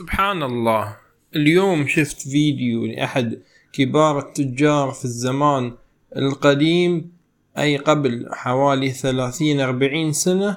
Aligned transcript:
سبحان 0.00 0.42
الله. 0.42 0.96
اليوم 1.36 1.86
شفت 1.86 2.28
فيديو 2.28 2.86
لأحد 2.86 3.38
كبار 3.72 4.18
التجار 4.18 4.90
في 4.90 5.04
الزمان 5.04 5.72
القديم 6.16 7.12
أي 7.58 7.76
قبل 7.76 8.28
حوالي 8.32 8.90
ثلاثين 8.90 9.60
أربعين 9.60 10.12
سنة 10.12 10.56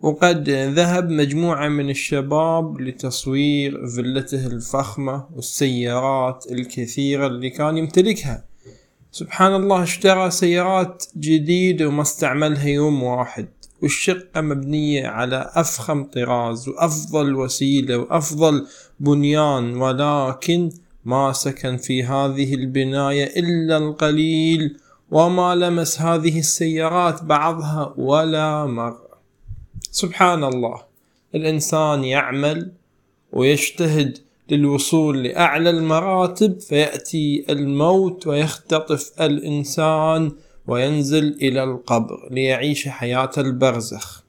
وقد 0.00 0.50
ذهب 0.50 1.10
مجموعة 1.10 1.68
من 1.68 1.90
الشباب 1.90 2.80
لتصوير 2.80 3.86
فيلته 3.86 4.46
الفخمة 4.46 5.26
والسيارات 5.34 6.44
الكثيرة 6.52 7.26
اللي 7.26 7.50
كان 7.50 7.78
يمتلكها. 7.78 8.44
سبحان 9.10 9.54
الله 9.54 9.82
اشترى 9.82 10.30
سيارات 10.30 11.04
جديدة 11.16 11.88
وما 11.88 12.02
استعملها 12.02 12.68
يوم 12.68 13.02
واحد. 13.02 13.48
والشقة 13.82 14.40
مبنية 14.40 15.06
على 15.06 15.50
أفخم 15.54 16.04
طراز 16.04 16.68
وأفضل 16.68 17.34
وسيلة 17.34 17.98
وأفضل 17.98 18.66
بنيان 19.00 19.76
ولكن 19.76 20.70
ما 21.04 21.32
سكن 21.32 21.76
في 21.76 22.04
هذه 22.04 22.54
البناية 22.54 23.24
إلا 23.24 23.76
القليل 23.76 24.76
وما 25.10 25.54
لمس 25.54 26.00
هذه 26.00 26.38
السيارات 26.38 27.24
بعضها 27.24 27.94
ولا 27.96 28.66
مرة 28.66 29.06
سبحان 29.90 30.44
الله 30.44 30.82
الإنسان 31.34 32.04
يعمل 32.04 32.72
ويجتهد 33.32 34.18
للوصول 34.50 35.22
لأعلى 35.22 35.70
المراتب 35.70 36.60
فيأتي 36.60 37.44
الموت 37.50 38.26
ويختطف 38.26 39.12
الإنسان 39.20 40.32
وينزل 40.66 41.36
إلى 41.42 41.64
القبر 41.64 42.28
ليعيش 42.30 42.88
حياة 42.88 43.30
البرزخ. 43.38 44.22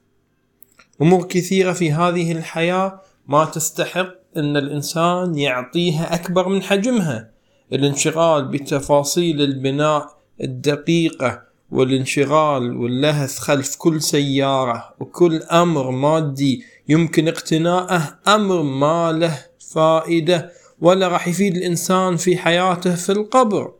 أمور 1.02 1.24
كثيرة 1.24 1.72
في 1.72 1.92
هذه 1.92 2.32
الحياة 2.32 3.00
ما 3.28 3.44
تستحق 3.44 4.08
أن 4.36 4.56
الإنسان 4.56 5.38
يعطيها 5.38 6.14
أكبر 6.14 6.48
من 6.48 6.62
حجمها. 6.62 7.30
الانشغال 7.72 8.48
بتفاصيل 8.48 9.42
البناء 9.42 10.18
الدقيقة 10.40 11.42
والانشغال 11.70 12.76
واللهث 12.76 13.38
خلف 13.38 13.76
كل 13.76 14.02
سيارة 14.02 14.94
وكل 15.00 15.42
أمر 15.42 15.90
مادي 15.90 16.64
يمكن 16.88 17.28
اقتناءه 17.28 18.18
أمر 18.28 18.62
ما 18.62 19.12
له 19.12 19.38
فائدة 19.58 20.52
ولا 20.80 21.08
راح 21.08 21.28
يفيد 21.28 21.56
الإنسان 21.56 22.16
في 22.16 22.36
حياته 22.36 22.94
في 22.94 23.12
القبر. 23.12 23.72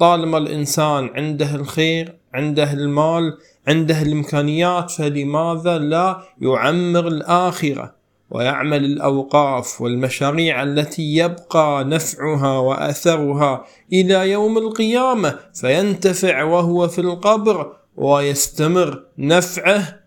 طالما 0.00 0.38
الإنسان 0.38 1.10
عنده 1.14 1.54
الخير 1.54 2.16
عنده 2.34 2.72
المال 2.72 3.38
عنده 3.68 4.02
الإمكانيات 4.02 4.90
فلماذا 4.90 5.78
لا 5.78 6.22
يعمر 6.40 7.08
الآخرة 7.08 7.94
ويعمل 8.30 8.84
الأوقاف 8.84 9.80
والمشاريع 9.80 10.62
التي 10.62 11.16
يبقى 11.16 11.84
نفعها 11.84 12.58
وأثرها 12.58 13.64
إلى 13.92 14.30
يوم 14.30 14.58
القيامة؟ 14.58 15.38
فينتفع 15.54 16.42
وهو 16.42 16.88
في 16.88 17.00
القبر 17.00 17.72
ويستمر 17.96 19.02
نفعه 19.18 20.00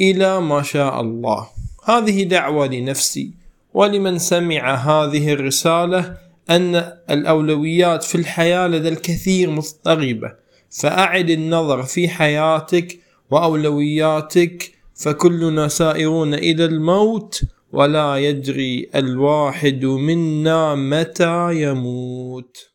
إلى 0.00 0.40
ما 0.40 0.62
شاء 0.62 1.00
الله. 1.00 1.46
هذه 1.84 2.24
دعوة 2.24 2.66
لنفسي 2.66 3.30
ولمن 3.74 4.18
سمع 4.18 4.74
هذه 4.74 5.32
الرسالة 5.32 6.16
أن 6.50 6.92
الأولويات 7.10 8.02
في 8.02 8.14
الحياة 8.14 8.68
لدى 8.68 8.88
الكثير 8.88 9.50
مضطربة 9.50 10.32
فأعد 10.70 11.30
النظر 11.30 11.82
في 11.82 12.08
حياتك 12.08 12.98
وأولوياتك 13.30 14.72
فكلنا 14.94 15.68
سائرون 15.68 16.34
إلى 16.34 16.64
الموت 16.64 17.44
ولا 17.72 18.16
يدري 18.16 18.90
الواحد 18.94 19.84
منا 19.84 20.74
متى 20.74 21.62
يموت. 21.62 22.71